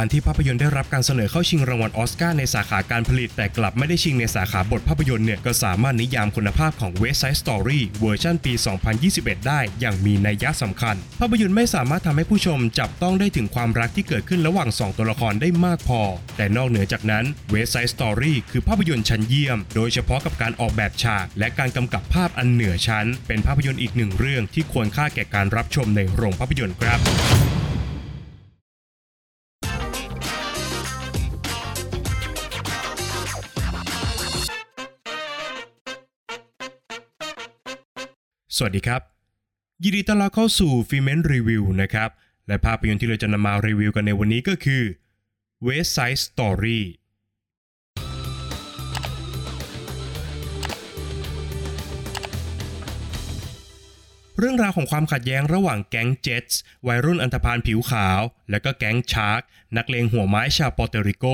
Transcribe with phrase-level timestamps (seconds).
[0.00, 8.52] การที่ภาพยนตร์ได้รับการเสนอเข้าชิงรางวัลออสการ์ในสาขาการผลิต แต่กลับไม่ได้ชิงในสาขาบทภาพยนตร์เนี่ยก็สามารถนิยามคุณภาพของ West Side Story เวอร์ชันปี
[9.00, 16.00] 2021 ได้อย่างมีนัยยะสำคัญ ภาพยนตร์ไม่สามารถทำให้ผู้ชมจับต้องได้ถึงความรักที่เกิดขึ้นระหว่าง 2 ตัวละครได้มากพอ
[16.36, 27.00] แต่นอกเหนือจากนั้น West Side Story คือภาพยนตร์ชั้นเยี่ยม โดยเฉพาะกับการออกแบบฉาก และการกำกับภาพอันเหนือชั้น เป็นภาพยนตร์อีกหนึ่งเรื่องที่ควรค่าแก่การรับชมในโรงภาพยนตร์ครับ
[38.60, 39.02] สวัสดีครับ
[39.82, 42.10] ยินดีต้อนรับเข้าสู่ฟิเมนรีวิวนะครับ
[42.48, 44.82] และภาพยนตร์ที่เราจะนำมารีวิวกันในวันนี้ก็คือ
[45.66, 46.80] West Side Story
[54.38, 58.20] เรื่องราวของความขัดแย้งระหว่างแก๊งเจ็ตส์วัยรุ่นอันธพาลผิวขาว
[58.50, 59.40] และก็แก๊งชาร์ก
[59.76, 61.26] นักเลงหัวไม้ชาวเปอร์โตริโก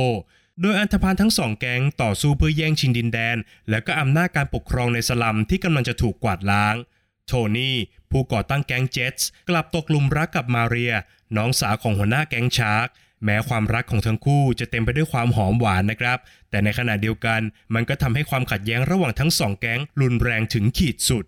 [0.60, 3.36] โดยอันธพาลทั้งสองแก๊งต่อสู้เพื่อแย่งชิงดินแดน
[3.70, 6.76] และก็อำนาจการปกครองในสลัมที่กำลังจะถูกกวาดล้าง
[7.26, 7.76] โทนี่
[8.10, 10.94] ผู้ก่อตั้งแก๊งเจ็ตส์กลับตกหลุมรักกับมาเรีย
[11.36, 12.88] น้องสาวของหัวหน้าแก๊งชาร์ก
[13.24, 16.18] แม้ความรักของทั้งคู่จะเต็มไปด้วยความหอมหวานนะครับ
[16.50, 17.40] แต่ในขณะเดียวกัน
[17.74, 21.24] มันก็ทำให้ความขัดแย้งระหว่างทั้งสองแก๊งรุนแรงถึงขีดสุด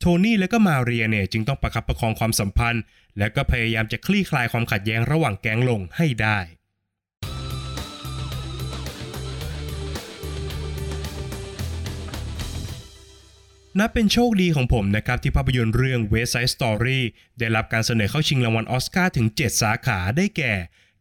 [0.00, 2.82] โทนี่และก็มาเรียเนี่ยจึงต้องประคับประคองความสัมพันธ์
[3.18, 6.38] และก็พยายามจะคลี่คลายความขัดแย้งระหว่างแก๊งลงให้ได้
[13.78, 17.00] นับเป็นโชคดีของผมนะครับที่ภาพยนตร์เรื่อง West Side Story
[17.38, 20.54] ได้รับการเสนอเข้าชิงรางวัลออสการ์ถึง 7 สาขาได้แก่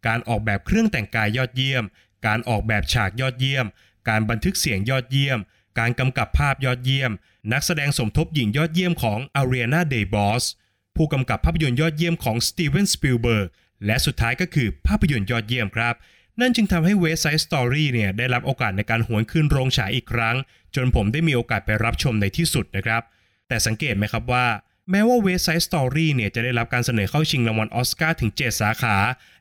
[0.08, 1.84] การออกแบบเครื่องแต่งกายยอดเยี่ยม
[2.28, 3.66] การออกแบบฉากยอดเยี่ยม
[4.10, 5.40] การบันทึกเสียงยอดเยี่ยม
[5.80, 7.12] การกำกับภาพยอดเยี่ยม
[7.54, 10.48] นักแสดงสมทบหญิงยอดเยี่ยมของ Ariana DeBose
[10.96, 13.48] ผู้กำกับภาพยนตร์ยอดเยี่ยมของ Steven Spielberg
[13.86, 15.96] และสุดท้ายก็คือภาพยนตร์ยอดเยี่ยมครับ
[16.42, 20.36] นั่นจึงทำให้ West Side Story เนี่ยได้รับโอกาสในการหวนคืนโรงฉายอีกครั้ง
[20.76, 23.02] จนผมได้มีโอกาสไปรับชมในที่สุดนะครับ
[23.48, 24.46] แต่สังเกตไหมครับว่า
[24.92, 28.96] แม้ว่า West Side Story เนี่ยจะได้รับการเสนอเข้าชิงรางวัลอสการ์ถึง 7 สาขา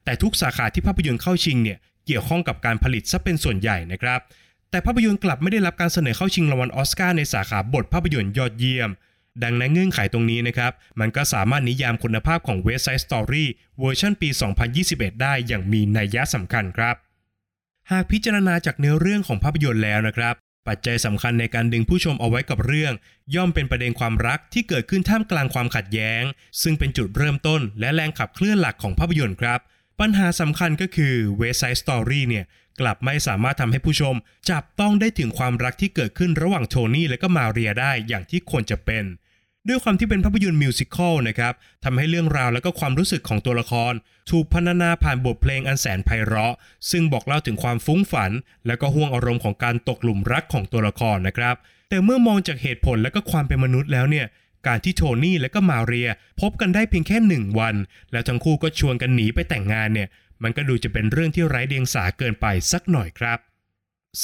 [0.05, 4.21] แต่ทุกสาขาที่ภาพยนตร์เข้าชิงเนี่ยเกี่ยวข้องกับการผลิตซะเป็นส่วนใหญ่นะครับ
[4.71, 8.91] แต่ภาพยนตร์กลับไม่ได้รับการเสนอเข้าชิงรางวัลอสการ์ในสาขาบทภาพยนตร์ยอดเยี่ยม
[9.43, 13.45] ดังนั้นเงื่อนไขตรงนี้นะครับ มันก็สามารถนิยามคุณภาพของ West Side Story
[13.81, 14.29] เวอร์ชันปี
[14.75, 16.97] 2021 ได้อย่างมีนัยยะสำคัญครับ
[17.91, 20.35] หากพิจารณาจากเนื้อเรื่องของภาพยนตร์แล้วนะครับ
[20.69, 22.93] ปัจจัยสำคัญในการดึงผู้ชมเอาไว้กับเรื่อง
[23.35, 26.23] ย่อมเป็นประเด็นความรักที่เกิดขึ้นท่ามกลางความขัดแย้ง
[26.63, 29.61] ซึ่งเป็นจุดเริ่มต้นและแรงขับเคลื่อนหลักของภาพยนตร์ครับ
[30.01, 32.45] ปัญหาสำคัญก็คือ West Side Story เนี่ย
[32.81, 34.15] กลับไม่สามารถทำให้ผู้ชม
[34.51, 39.05] จับต้องได้ถึงความรักที่เกิดขึ้นระหว่างโทนี่และก็มาเรียได้อย่างที่ควรจะเป็น
[39.69, 41.55] ด้วยความที่เป็นภาพยนตร์มิวสิควลนะครับ
[41.85, 43.93] ทำให้เรื่องราวและก็ความรู้สึกของตัวละคร
[44.31, 46.55] ถูกพรรณนาผ่านบทเพลงอันแสนไพเราะ
[46.91, 48.33] ซึ่งบอกเล่าถึงความฟุ้งฝัน
[48.67, 51.57] และก็ห้วงอารมณ์ของการตกหลุมรักของตัวละครนะครับ
[51.91, 54.27] แต่เมื่อมองจากเหตุผลและก็ความเป็นมนุษย์แล้วเนี่ย
[54.67, 56.09] การที่โทนี่และก็มาเรีย
[56.41, 57.75] พบกันได้เพียงแค่หนึ่งวัน
[58.13, 60.09] แล้วทั้งคู่ก็ชวนกันหนีไปแต่งงานเนี่ย
[60.43, 63.39] มันก็ดูจะเป็นเรื่องที่ไร้เดียงสาเกินไปสักหน่อยครับ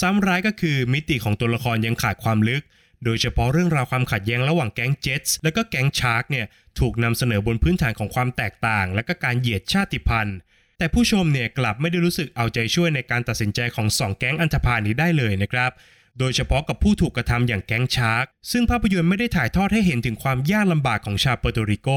[0.01, 2.63] ซ้ำร้ายก็คือมิติของตัวละครยังขาดความลึก
[3.05, 6.47] โดยเฉพาะเรื่องราวความขัดแย้งระหว่างแก๊งเจ็ตส์และก็แก๊งชาร์กเนี่ย
[6.81, 10.37] ถูกนำเสนอบนพื้นฐานของความแตกต่าง และก็การเหยียดชาติพันธุ์
[10.79, 15.73] แต่ผู้ชมเนี่ยกลับไม่ได้รู้สึกเอาใจช่วยในการตัดสินใจของสองแก๊งอันธพาลนี้ได้เลยนะครับ
[16.19, 21.89] โดยเฉพาะกับผู้ถูกกระทำอย่างแก๊งชาร์กซึ่งภาพยนตร์ไม่ได้ถ่ายทอดให้เห็นถึงความยากลำบากของชาวเปอร์โตริโก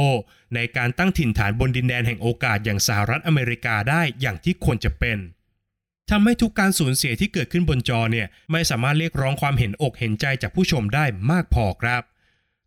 [0.56, 5.18] ในการตั้งถิ่นฐานบนดินแดนแห่งโอกาสอย่างสหรัฐอเมริกาได้อย่างที่ควรจะเป็น
[6.12, 12.02] ทำให้ทุกการสูญเสียที่เกิดขึ้นบนจอเนี่ยไม่สามารถเรียกร้องความเห็นอกเห็นใจจากผู้ชมได้มากพอครับ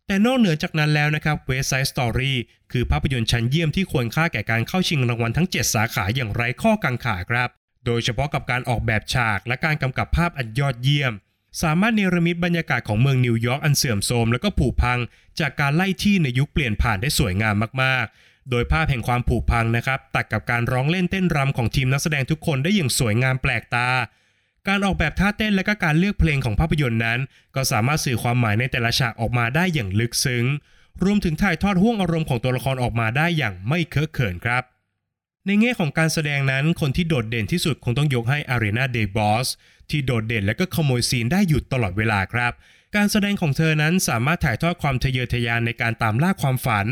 [0.07, 2.33] แต่นอกเหนือจากนั้นแล้วนะครับ West Side Story
[2.71, 7.49] คือภาพยนตร์ชั้นเยี่ยมที่ควรค่าแก่การเข้าชิงรางวัลทั้ง 7 สาขาอย่างไร้ข้อกังขาครับ
[7.85, 11.13] โดยเฉพาะกับการออกแบบฉากและการกำกับภาพอันยอดเยี่ยม
[11.63, 14.99] สามารถเนรมิตบรรยากาศของเมืองนิวยอร์กอันเสื่อมโทรมและก็ผุพัง
[15.39, 23.89] จากการไล่ที่ในยุคเปลี่ยนผ่านได้สวยงามมากๆ โดยภาพแห่งความผุพังนะครับตัดกับการร้องเล่นเต้นรำของทีมนักแสดงทุกคนได้อย่างสวยงามแปลกตา
[24.67, 27.19] การออกแบบท่าเต้นและก็การเลือกเพลงของภาพยนตร์นั้น
[27.55, 30.45] ก็สามารถสื่อความหมายในแต่ละฉากออกมาได้อย่างลึกซึ้ง
[31.03, 34.63] รวมถึงถ่ายทอดห้วงอารมณ์ของตัวละครออกมาได้อย่างไม่เคอะเขินครับ
[35.45, 39.47] ในแง่ของการแสดงนั้นคนที่โดดเด่นที่สุดคงต้องยกให้ Ariana DeBose
[39.89, 42.53] ที่โดดเด่นและก็ขโมยซีนได้อยู่ตลอดเวลาครับ
[42.95, 46.87] การแสดงของเธอนั้นสามารถถ่ายทอดความทะเยอทะยานในการตามล่าความฝัน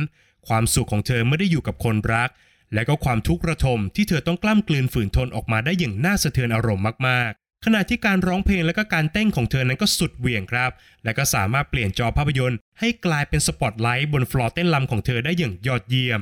[0.47, 2.29] ความสุขของเธอไม่ได้อยู่กับคนรัก
[2.73, 10.71] และก็ความทุกข์ระทมที่เธอต้องกล้ำกลืนฝืนทนออกมาได้อย่างน่าสะเทือนอารมณ์มากๆ ขณะที่การร้องเพลงและก็การเต้นของเธอนั้นก็สุดเหวี่ยงครับ
[11.03, 16.21] และก็สามารถเปลี่ยนจอภาพยนตร์ให้กลายเป็นสปอตไลท์บนฟลอร์เต้นรำของเธอได้อย่างยอดเยี่ยม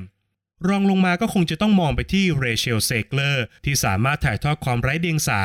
[0.68, 5.42] รองลงมาก็คงจะต้องมองไปที่ Rachel Zegler ที่สามารถถ่ายทอดความไร้เดียงสา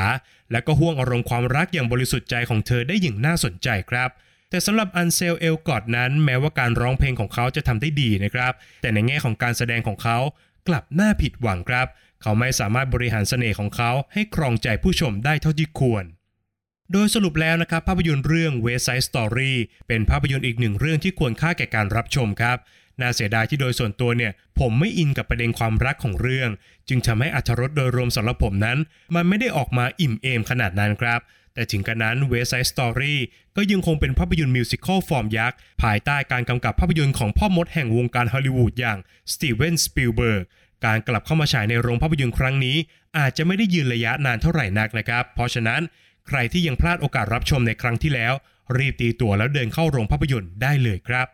[0.52, 4.10] และก็ห้วงอารมณ์ความรักอย่างบริสุทธิ์ใจของเธอได้อย่างน่าสนใจครับ
[4.50, 8.52] แต่สำหรับ Ansel Elgort นั้นแม้ว่าการร้องเพลงของเขาจะทำได้ดีนะครับ
[8.82, 10.18] แต่ในแง่ของการแสดงของเขา
[10.68, 11.86] กลับน่าผิดหวังครับ
[12.22, 16.04] เขาไม่สามารถบริหารเสน่ห์ของเขาให้ครองใจผู้ชมได้เท่าที่ควร
[16.92, 19.52] โดยสรุปแล้วนะครับภาพยนตร์เรื่อง West Side Story
[19.88, 22.58] เป็นภาพยนตร์อีกหนึ่งเรื่องที่ควรค่าแก่การรับชมครับ
[23.00, 26.50] น่าเสียดายที่โดยส่วนตัวเนี่ยผมไม่อินกับประเด็นความรักของเรื่อง
[26.88, 28.78] จึงทำให้อรรถรสโดยรวมสำหรับผมนั้น
[29.14, 31.20] มันไม่ได้ออกมาอิ่มเอมขนาดนั้นครับ
[31.54, 33.14] แต่ถึงกระนั้น West Side Story
[33.56, 38.98] ก็ยังคงเป็นภาพยนตร์ musical ฟอร์มยักษ์ ภายใต้การกำกับภาพยนตร์ของพ่อมดแห่งวงการฮอลลีวูดอย่าง
[39.32, 40.44] Steven Spielberg
[40.86, 42.76] การกลับเข้ามาฉายในโรงภาพยนตร์ครั้งนี้
[43.18, 45.80] อาจจะไม่ได้ยืนระยะนานเท่าไหร่นักนะครับ เพราะฉะนั้น
[46.28, 48.34] ใครที่ยังพลาดโอกาสรับชมในครั้งที่แล้ว
[48.78, 51.26] รีบตีตั๋วแล้วเดินเข้าโรงภาพยนตร์ได้เลยครับ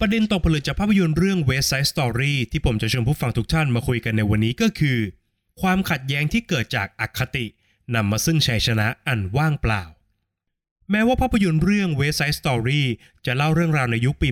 [0.00, 4.98] ประเด็นต่อผลึกจากภาพยนตร์เรื่อง West Side Story ที่ผมจะชวนผู้ฟังทุกท่านมาคุยกันในวันนี้ก็คือ
[5.60, 7.46] ความขัดแย้งที่เกิดจากอคติ
[7.94, 9.82] นำมาซึ่งชัยชนะอันว่างเปล่า
[10.90, 12.82] แม้ว่าภาพยนตร์เรื่อง West Side Story
[13.26, 14.28] จะเล่าเรื่องราวในยุคปี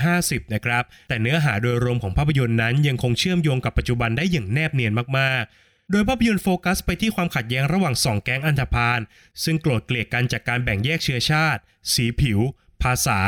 [0.00, 9.00] 1950 นะครับ แต่เนื้อหาโดยรวมของภาพยนตร์นั้นยังคงเชื่อมโยงกับปัจจุบันได้อย่างแนบเนียนมากๆโดยภาพยนตร์โฟกัสไปที่ความขัดแย้งระหว่างสองแก๊งอันธพาล
[9.44, 11.60] ซึ่งโกรธเกลียดกันจากการแบ่งแยกเชื้อชาติ
[11.92, 12.40] สีผิว
[12.84, 13.18] ภาษา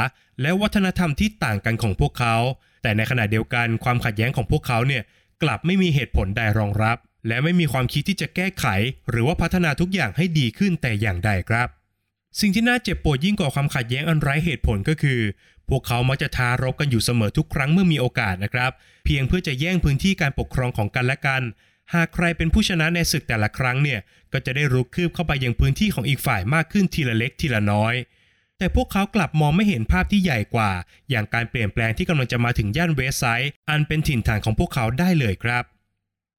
[0.42, 2.36] และวัฒนธรรมที่ต่างกันของพวกเขา
[2.82, 5.02] แต่ในขณะเดียวกันความขัดแย้งของพวกเขาเนี่ย
[5.42, 6.96] กลับไม่มีเหตุผลใดรองรับ
[7.28, 8.66] และไม่มีความคิดที่จะแก้ไข
[9.10, 11.68] หรือว่าพัฒนาทุกอย่างให้ดีขึ้นแต่อย่างใดครับ
[12.40, 15.20] สิ่งที่น่าเจ็บปวดยิ่งกว่าความขัดแย้งอันไร้เหตุผลก็คือ
[15.68, 18.70] พวกเขามักจะทารบกันอยู่เสมอทุกครั้งเมื่อมีโอกาสนะครับ
[19.04, 21.42] เพียงเพื่อจะแย่งพื้นที่การปกครองของกันและกัน
[21.94, 24.00] หากใครเป็นผู้ชนะในศึกแต่ละครั้งเนี่ย
[24.32, 27.94] ก็จะได้รุกคืบเข้าไปยังพื้นที่ของอีกฝ่ายมากขึ้นทีละเล็กทีละน้อย
[28.58, 30.70] แต่พวกเขากลับมองไม่เห็นภาพที่ใหญ่กว่า
[31.10, 35.64] อย่างการเปลี่ยนแปลงที่กำลังจะมาถึงย่านเวสไซด์อันเป็นถิ่นฐานของพวกเขาได้เลยครับ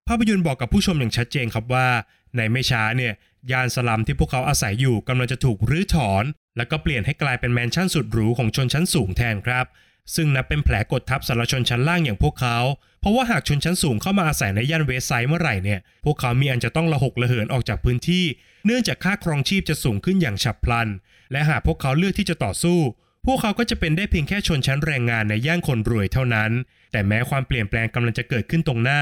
[0.07, 1.87] ภาพยนตร์บอกกับผู้ชมอย่างชัดเจนครับว่า
[2.35, 3.13] ในไม่ช้าเนี่ย
[3.51, 6.23] ย่านสลัมที่พวกเขาอาศัยอยู่กำลังจะถูกรื้อถอน
[6.57, 9.65] แล้วก็เปลี่ยนให้กลายเป็นแมนชั่นสุดหรูของชนชั้นสูงแทนครับ
[10.15, 12.57] ซึ่งนับเป็นแผลกดทับสารชนชั้นล่างอย่างพวกเขา
[13.01, 18.25] เพราะว่าหากชนชั้นสูงเข้ามาอาศัยในย่าน West Side เมื่อไหร่เนี่ย พวกเขามีอันจะต้องระหกระเหินออกจากพื้นที่
[18.65, 20.88] เนื่องจากค่าครองชีพจะสูงขึ้นอย่างฉับพลัน
[21.31, 22.80] และหากพวกเขาเลือกที่จะต่อสู้
[23.25, 26.51] พวกเขาก็จะเป็นได้เพียงแค่ชนชั้นแรงงานในย่านคนรวยเท่านั้น
[26.92, 29.01] แต่แม้ความเปลี่ยนแปลงกำลังจะเกิดขึ้นตรงหน้า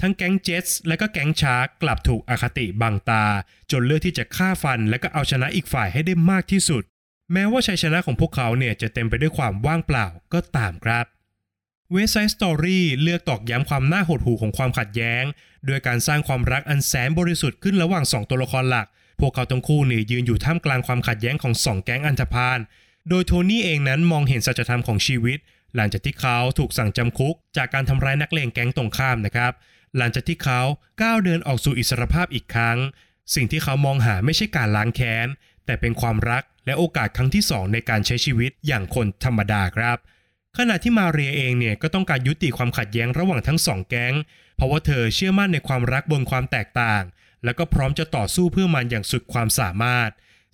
[0.00, 3.24] ทั้งแก๊งเจ็ตส์และก็แก๊งชาร์กกลับถูกอคติบังตา
[3.70, 6.82] จนเลือกที่จะฆ่าฟัน และก็เอาชนะอีกฝ่ายให้ได้มากที่สุด
[7.32, 11.06] แม้ว่าชัยชนะของพวกเขาเนี่ยจะเต็มไปด้วยความว่างเปล่าก็ตามครับ
[11.92, 15.24] West Side Story เลือกตอกย้ำความน่าหดหู่ของความขัดแย้ง
[15.66, 18.86] โดยการสร้างความรักอันแสนบริสุทธิ์ขึ้นระหว่าง 2 ตัวละครหลัก
[19.20, 22.58] พวกเขาทั้งคู่เนี่ยยืนอยู่ท่ามกลางความขัดแย้งของ 2 แก๊งอันธพาล
[23.08, 25.38] โดยโทนี่เองนั้นมองเห็นสัจธรรมของชีวิต
[25.76, 29.52] หลังจากที่เขาถูกสั่งจำคุก จากการทำร้ายนักเลงแก๊งตรงข้ามนะครับ
[29.96, 30.60] หลังจากที่เขา
[31.02, 32.78] ก้าวเดินออกสู่อิสรภาพอีกครั้ง
[33.34, 35.26] สิ่งที่เขามองหาไม่ใช่การล้างแค้น
[35.66, 39.98] แต่เป็นความรัก และโอกาสครั้งที่สองในการใช้ชีวิตอย่างคนธรรมดาครับ
[40.58, 44.14] ขณะที่มาเรียเองเนี่ยก็ต้องการยุติความขัดแย้งระหว่างทั้งสองแก๊ง
[44.56, 47.02] เพราะว่าเธอเชื่อมั่นในความรักบนความแตกต่าง
[47.44, 50.10] แล้วก็พร้อมจะต่อสู้เพื่อมันอย่างสุดความสามารถ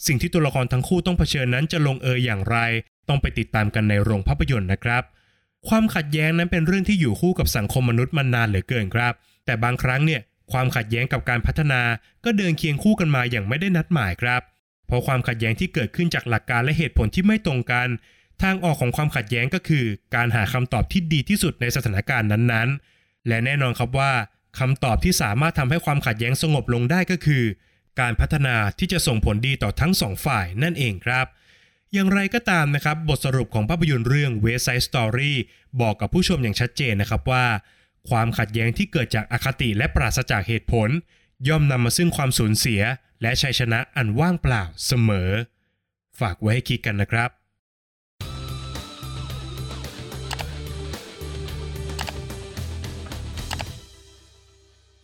[0.06, 2.56] สิ่งที่ตัวละครทั้งคู่ต้องเผชิญนั้นจะลงเอยอย่างไร
[3.08, 5.02] ต้องไปติดตามกันในโรงภาพยนตร์นะครับ
[5.68, 9.12] ความขัดแย้งนั้นเป็นเรื่องที่อยู่คู่กับสังคมมนุษย์มานานเหลือเกินครับ
[9.44, 10.20] แต่บางครั้งเนี่ย
[10.52, 11.82] ความขัดแย้งกับการพัฒนา
[12.24, 14.42] ก็เดินเคียงคู่กันมาอย่างไม่ได้นัดหมายครับ
[14.86, 17.88] เพราะความขัดแย้งที่เกิดขึ้นจากหลักการและเหตุผลที่ไม่ตรงกัน
[18.42, 24.12] ทางออกของความขัดแย้งก็คือ การหาคำตอบที่ดีที่สุดในสถานการณ์นั้นๆ และแน่นอนครับว่า
[24.58, 27.44] คำตอบที่สามารถทำให้ความขัดแย้งสงบลงได้ก็คือ
[28.00, 31.26] การพัฒนาที่จะส่งผลดีต่อทั้งสองฝ่ายนั่นเองครับ
[31.92, 35.32] อย่างไรก็ตามนะครับบทสรุปของภาพยนตร์เรื่อง West Side Story
[35.80, 37.44] บอกกับผู้ชมอย่างชัดเจนนะครับว่า
[38.08, 40.88] ความขัดแย้งที่เกิดจากอคติและปราศจากเหตุผล
[41.48, 42.80] ย่อมนำมาซึ่งความสูญเสีย
[43.22, 45.30] และชัยชนะอันว่างเปล่าเสมอ
[46.20, 47.30] ฝากไว้ให้คิดกันนะครับ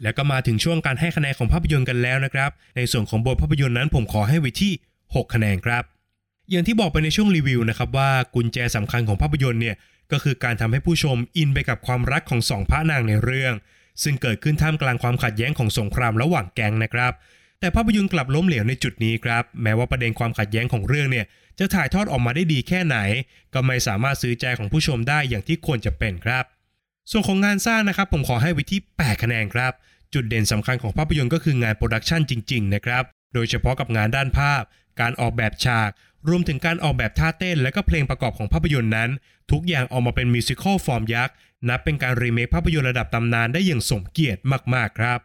[0.02, 4.72] แล้วก็มาถึงช่วงการให้คะแนนของภาพยนตร์กันแล้วนะครับ ในส่วนของบทภาพยนตร์นั้นผมขอให้ไว้ที่
[5.04, 5.84] 6 คะแนนครับ
[6.50, 9.76] อย่างที่บอกไปในช่วงรีวิวนะครับว่ากุญแจสำคัญของภาพยนตร์เนี่ย
[10.12, 13.54] ก็คือการทำให้ผู้ชมอินไปกับความรักของสองพระนางในเรื่อง
[14.02, 17.12] ซึ่งเกิดขึ้นท่ามกลางความขัดแย้งของสงครามระหว่างแก๊งนะครับ
[17.60, 21.26] แต่ภาพยนตร์กลับล้มเหลวในจุดนี้ครับ แม้ว่าประเด็นความขัดแย้งของเรื่องเนี่ย
[21.58, 22.96] จะถ่ายทอดออกมาได้ดีแค่ไหน
[23.54, 26.44] ก็ไม่สามารถซื้อใจของผู้ชมได้อย่างที่ควรจะเป็นครับ
[27.10, 29.72] ส่วนของงานสร้างนะครับ ผมขอให้ไว้ที่ 8 คะแนนครับ
[30.14, 34.62] จุดเด่นสำคัญของภาพยนตร์ก็คืองาน production จริงๆนะครับ โดยเฉพาะกับงานด้านภาพ
[35.00, 35.90] การออกแบบฉาก
[36.28, 39.10] รวมถึงการออกแบบท่าเต้น และก็เพลงประกอบของภาพยนตร์นั้น
[39.50, 41.34] ทุกอย่างออกมาเป็น musical ฟอร์มยักษ์
[41.68, 44.40] นับเป็นการรีเมคภาพยนตร์ระดับตำนานได้อย่างสมเกียรติ
[44.74, 45.20] มากๆครับ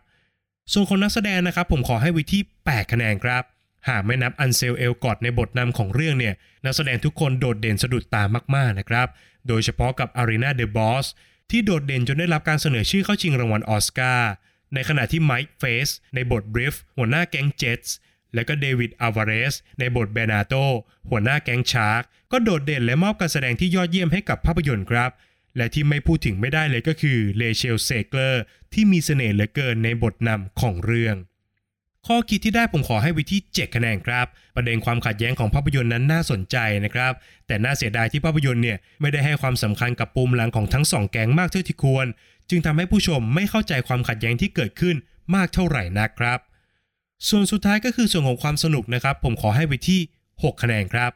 [0.73, 3.43] ส่วนของนักแสดงนะครับผมขอให้ไว้ที่ 8 คะแนนครับ
[3.89, 6.33] หากไม่นับ Ansel Elgort ในบทนำของเรื่องเนี่ย
[6.65, 8.23] นักแสดงทุกคนโดดเด่นสะดุดตา
[8.55, 9.07] มากๆนะครับ
[9.47, 11.05] โดยเฉพาะกับ Ariana DeBose
[11.51, 14.31] ที่โดดเด่นจนได้รับการเสนอชื่อเข้าชิงรางวัลออสการ์
[14.73, 17.95] ในขณะที่ Mike Faist ในบท Riff หัวหน้าแก๊งเจ็ตส์
[18.33, 20.53] และก็ David Alvarez ในบท Bernardo
[21.09, 25.11] หัวหน้าแก๊งชาร์กก็โดดเด่นและมอบการแสดงที่ยอดเยี่ยมให้กับภาพยนตร์ครับ
[25.57, 28.41] และที่ไม่พูดถึงไม่ได้เลยก็คือ Rachel Zegler
[28.73, 31.17] ที่มีเสน่ห์เหลือเกินในบทนำของเรื่อง
[32.07, 37.13] ข้อคิดที่ได้ผมขอให้ไว้ที่ 7 คะแนนครับ ประเด็นความขัดแย้งของภาพยนตร์นั้นน่าสนใจนะครับ
[37.47, 42.07] แต่น่าเสียดายที่ภาพยนตร์เนี่ยไม่ได้ให้ความสำคัญกับปมหลังของทั้งสองแก๊งมากเท่าที่ควร
[42.49, 44.95] จึงทำให้ผู้ชมไม่เข้าใจความขัดแย้งที่เกิดขึ้น
[45.35, 46.39] มากเท่าไหร่นักครับ
[47.29, 49.99] ส่วนสุดท้ายก็คือส่วนของความสนุกนะครับ ผมขอให้ไว้ที่
[50.31, 51.11] 6 คะแนนครับ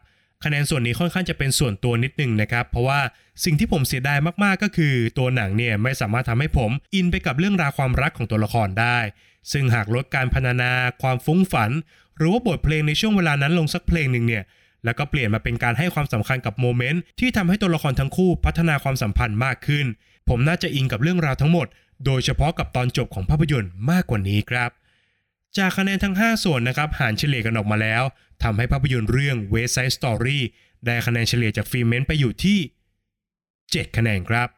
[0.45, 2.99] คะแนนส่วนนี้ค่อนข้างจะเป็นส่วนตัวนิดนึงนะครับ เพราะว่า
[3.43, 8.99] สิ่งที่ผมเสียดายมากๆ ก็คือตัวหนังเนี่ยไม่สามารถทำให้ผมอินไปกับเรื่องราวความรักของตัวละครได้
[9.51, 11.71] ซึ่งหากลดการพรรณนา ความฟุ้งฝัน
[12.17, 14.43] หรือว่าบทเพลงในช่วงเวลานั้นลงสักเพลงหนึ่งเนี่ย
[14.85, 19.85] แล้วก็เปลี่ยนมาเป็นการให้ความสำคัญกับโมเมนต์ที่ทำให้ตัวละครทั้งคู่พัฒนาความสัมพันธ์มากขึ้น
[20.29, 21.67] ผมน่าจะอินกับเรื่องราวทั้งหมด
[22.05, 24.71] โดยเฉพาะกับตอนจบของภาพยนตร์มากกว่านี้ครับ
[25.57, 28.03] จากคะแนนทั้ง 5 ส่วนนะครับหารเฉลี่ยกันออกมาแล้ว
[28.43, 30.39] ทำให้ภาพยนตร์เรื่อง West Side Story
[30.85, 32.59] ได้คะแนนเฉลี่ยจากฟิเมนต์ไปอยู่ที่
[33.27, 34.49] 7 คะแนนครับ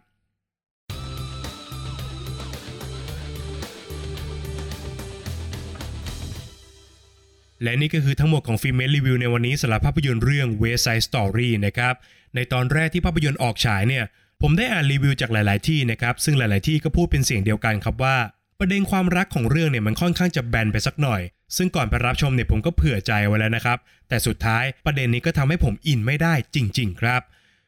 [7.63, 11.93] และนี่ก็คือทั้งหมดของฟิเมนต์รีวิวในวันนี้สำหรับภาพยนตร์เรื่อง West Side Story นะครับ
[12.35, 14.03] ในตอนแรกที่ภาพยนตร์ออกฉายเนี่ย
[14.41, 18.17] ผมได้อ่านรีวิวจากหลาย ๆ ที่นะครับ ซึ่งหลาย ๆ ที่ก็พูดเป็นเสียงเดียวกันครับว่า
[18.59, 21.21] ประเด็นความรักของเรื่องเนี่ยมันค่อนข้างจะแบนไปสักหน่อย
[21.57, 23.77] ซึ่งก่อนไปรับชมเนี่ยผมก็เผื่อใจไว้แล้วนะครับ
[24.09, 27.21] แต่สุดท้ายประเด็นนี้ก็ทำให้ผมอินไม่ได้จริง ๆ ครับ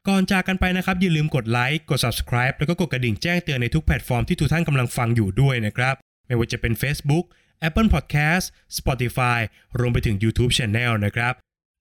[0.08, 5.96] ก่อนจากกันไปนะครับ อย่าลืมกดไลค์กด subscribe แล้วก็กดกระดิ่งแจ้งเตือนในทุกแพลตฟอร์มที่ทุกท่านกำลังฟังอยู่ด้วยนะครับ
[6.28, 7.26] ไม่ว่าจะเป็น Facebook
[7.68, 8.46] Apple Podcast
[8.78, 9.40] Spotify
[9.80, 11.34] รวมไปถึง YouTube Channel นะครับ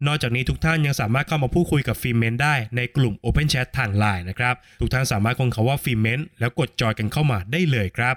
[0.06, 8.16] นอกจากนี้ทุกท่านยังสามารถเข้ามาพูดคุยกับฟิเมนได้ในกลุ่ม Open Chat ทาง Line นะครับ ทุกท่านสามารถค้นคำว่าฟิเมนแล้วกดจอยกันเข้ามาได้เลยครับ